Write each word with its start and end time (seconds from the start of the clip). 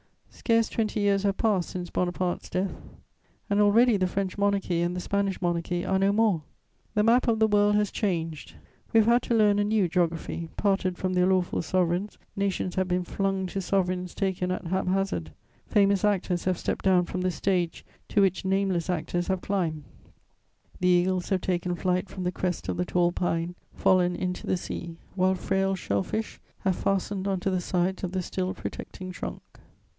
Scarce 0.31 0.67
twenty 0.69 0.99
years 1.01 1.21
have 1.21 1.37
passed 1.37 1.69
since 1.69 1.91
Bonaparte's 1.91 2.49
death, 2.49 2.73
and 3.51 3.61
already 3.61 3.97
the 3.97 4.07
French 4.07 4.35
Monarchy 4.39 4.81
and 4.81 4.95
the 4.95 4.99
Spanish 4.99 5.39
Monarchy 5.39 5.85
are 5.85 5.99
no 5.99 6.11
more. 6.11 6.41
The 6.95 7.03
map 7.03 7.27
of 7.27 7.37
the 7.37 7.47
world 7.47 7.75
has 7.75 7.91
changed; 7.91 8.55
we 8.91 8.99
have 8.99 9.07
had 9.07 9.21
to 9.23 9.35
learn 9.35 9.59
a 9.59 9.63
new 9.63 9.87
geography: 9.87 10.49
parted 10.57 10.97
from 10.97 11.13
their 11.13 11.27
lawful 11.27 11.61
sovereigns, 11.61 12.17
nations 12.35 12.73
have 12.73 12.87
been 12.87 13.03
flung 13.03 13.45
to 13.47 13.61
sovereigns 13.61 14.15
taken 14.15 14.49
at 14.51 14.65
haphazard; 14.65 15.31
famous 15.67 16.03
actors 16.03 16.45
have 16.45 16.57
stepped 16.57 16.83
down 16.83 17.05
from 17.05 17.21
the 17.21 17.31
stage 17.31 17.85
to 18.09 18.21
which 18.21 18.43
nameless 18.43 18.89
actors 18.89 19.27
have 19.27 19.41
climbed; 19.41 19.83
the 20.79 20.87
eagles 20.87 21.29
have 21.29 21.41
taken 21.41 21.75
flight 21.75 22.09
from 22.09 22.23
the 22.23 22.31
crest 22.31 22.67
of 22.67 22.77
the 22.77 22.85
tall 22.85 23.11
pine, 23.11 23.53
fallen 23.75 24.15
into 24.15 24.47
the 24.47 24.57
sea, 24.57 24.97
while 25.13 25.35
frail 25.35 25.75
shell 25.75 26.01
fish 26.01 26.39
have 26.61 26.75
fastened 26.75 27.27
on 27.27 27.39
to 27.39 27.51
the 27.51 27.61
sides 27.61 28.03
of 28.03 28.11
the 28.13 28.23
still 28.23 28.55
protecting 28.55 29.11
trunk. 29.11 29.41